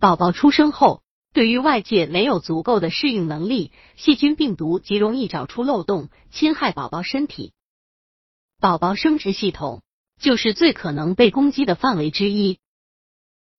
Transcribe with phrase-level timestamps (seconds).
[0.00, 1.02] 宝宝出生后，
[1.34, 7.52] 对于外界没有足够的适应能力，细菌、病毒极容易找出漏洞，侵害宝宝身体。
[8.60, 9.82] 宝宝生殖系统
[10.18, 12.58] 就是最可能被攻击的范围之一。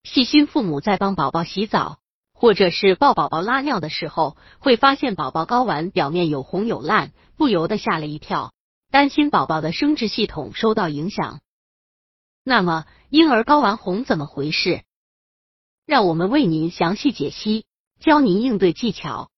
[0.03, 1.99] 细心父母在帮宝宝洗澡
[2.33, 8.51] 或者是抱宝宝拉尿的时候，会发现宝宝睾丸表面有红有烂，不由得吓了一跳，
[8.89, 11.39] 担心宝宝的生殖系统受到影响。
[12.43, 14.81] 那么，婴儿睾丸红怎么回事？
[15.91, 17.65] 让我们为您详细解析，
[17.99, 19.29] 教您应对技巧。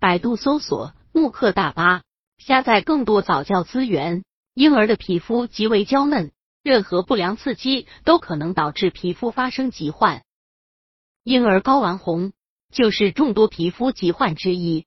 [0.00, 2.00] 百度搜索“慕课大巴”，
[2.40, 4.24] 下载更多早教资源。
[4.54, 6.32] 婴儿的皮肤极为娇嫩。
[6.62, 10.22] 任何不良刺激都可能导致皮肤发生疾患，
[11.22, 12.32] 婴儿睾丸红
[12.70, 14.86] 就是众多皮肤疾患之一。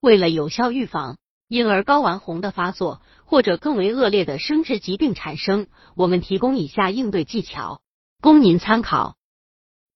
[0.00, 7.82] 为了有效预防婴儿睾丸红的发作或者更为恶劣的生殖疾病产生，我们提供以下应对技巧，
[8.22, 9.17] 供您参考：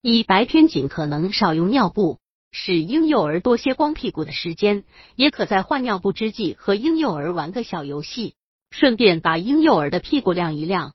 [0.02, 2.18] 一、白天尽可能少用尿布，
[2.50, 4.82] 使婴幼儿多些光屁股的时间，
[5.14, 8.34] 也可在换尿布之际和婴幼儿玩个小游戏。
[8.72, 10.94] 顺便把婴幼儿的屁股晾一晾。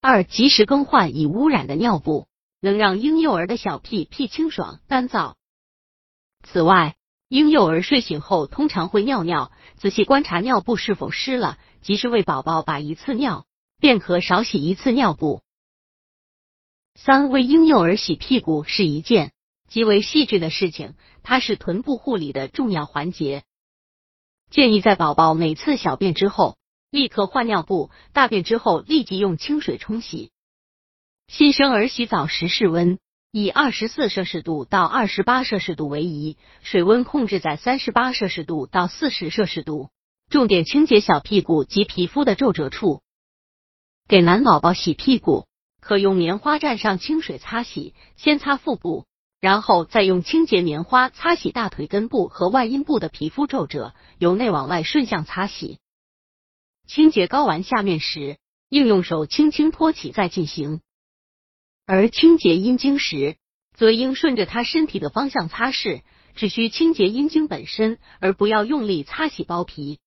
[0.00, 2.26] 二、及时更换已污染的尿布，
[2.60, 5.34] 能让婴幼儿的小屁屁清爽干燥。
[6.42, 6.96] 此外，
[7.28, 13.46] 婴幼儿睡醒后通常会尿尿，仔细观察尿布是否湿了，及时为宝宝把一次尿，
[13.78, 15.42] 便可少洗一次尿布。
[16.96, 19.32] 三、为婴幼儿洗屁股是一件
[19.68, 23.44] 极为细致的事情，它是臀部护理的重要环节。
[24.50, 26.56] 建议在宝宝每次小便之后
[26.90, 30.30] 立刻换尿布，大便之后立即用清水冲洗。
[31.28, 32.98] 新生儿洗澡时室温
[33.30, 39.90] 以二十四摄氏度到二十八摄氏度为宜，水温控制在三十八摄氏度到四十摄氏度。
[40.30, 43.02] 重点清洁小屁股及皮肤的皱褶处。
[44.08, 45.46] 给男宝宝洗屁股，
[45.86, 49.06] 可用棉花蘸上清水擦洗，先擦腹部。
[49.40, 55.78] 然后再用清洁棉花擦洗大腿根部和外阴部的皮肤皱褶，由内往外顺向擦洗。
[56.88, 58.38] 清洁睾丸下面时，
[58.68, 60.80] 应用手轻轻托起再进行；
[61.86, 63.36] 而清洁阴茎时，
[63.76, 66.02] 则应顺着他身体的方向擦拭，
[66.34, 70.00] 只需清洁阴茎本身，而不要用力擦洗包皮。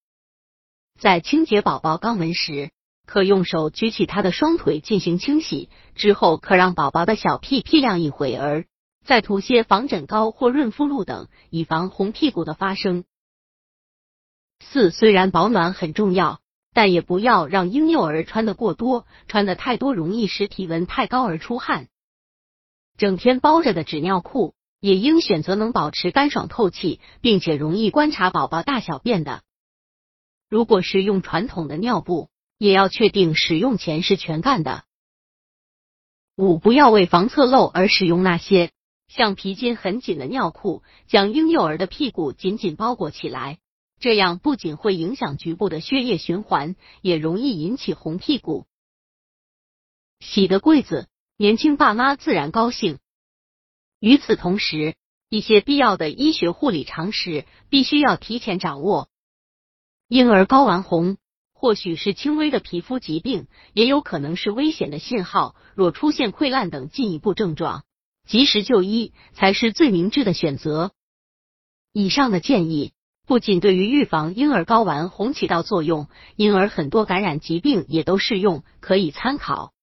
[1.00, 2.72] 在清洁宝宝肛门时，
[3.09, 8.66] 可用手举起他的双腿进行清洗，之后可让宝宝的小屁屁晾一会儿。
[9.03, 13.06] 再涂些防疹膏或润肤露等，以防红屁股的发生。
[14.59, 16.40] 四，虽然保暖很重要，
[16.72, 21.88] 但也不要让婴幼儿穿的过多，穿的太多容易使体温太高而出汗。
[22.96, 29.41] 整天包着的纸尿裤也应选择能保持干爽透气，并且容易观察宝宝大小便的。
[30.47, 34.84] 如果是用传统的尿布，也要确定使用前是全干的。
[36.36, 38.72] 五，不要为防侧漏而使用那些。
[39.08, 43.58] 像皮筋很紧的尿裤，将婴幼儿的屁股紧紧包裹起来，
[44.00, 48.68] 这样不仅会影响局部的血液循环，也容易引起红屁股。
[50.20, 53.00] 洗的柜子，年轻爸妈自然高兴。
[54.00, 54.96] 与此同时，
[55.30, 59.09] 一些必要的医学护理常识必须要提前掌握。
[60.08, 61.18] 婴儿睾丸红，
[61.62, 65.56] 或许是轻微的皮肤疾病，也有可能是危险的信号。
[65.75, 67.84] 若出现溃烂等进一步症状，
[68.25, 70.94] 及时就医才是最明智的选择。
[71.92, 72.94] 以上的建议
[73.28, 79.74] 不仅对于预防婴儿睾丸红起到作用，婴儿很多感染疾病也都适用，可以参考。